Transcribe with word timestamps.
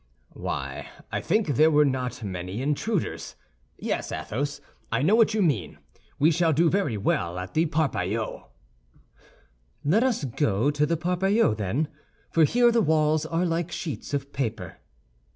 "Why, 0.33 0.87
I 1.11 1.21
think 1.21 1.49
there 1.49 1.69
were 1.69 1.85
not 1.85 2.23
many 2.23 2.59
intruders. 2.59 3.35
Yes, 3.77 4.11
Athos, 4.11 4.59
I 4.91 5.03
know 5.03 5.13
what 5.13 5.35
you 5.35 5.43
mean: 5.43 5.77
we 6.17 6.31
shall 6.31 6.53
do 6.53 6.71
very 6.71 6.97
well 6.97 7.37
at 7.37 7.53
the 7.53 7.67
Parpaillot." 7.67 8.45
"Let 9.85 10.01
us 10.01 10.23
go 10.23 10.71
to 10.71 10.87
the 10.87 10.97
Parpaillot, 10.97 11.59
then, 11.59 11.87
for 12.31 12.45
here 12.45 12.71
the 12.71 12.81
walls 12.81 13.27
are 13.27 13.45
like 13.45 13.71
sheets 13.71 14.11
of 14.15 14.33
paper." 14.33 14.77